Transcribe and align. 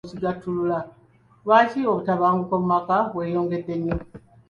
Lwaki 1.43 1.79
obutabanguko 1.91 2.53
mu 2.61 2.67
maka 2.73 2.97
bweyongedde 3.11 3.73
nnyo? 3.77 3.95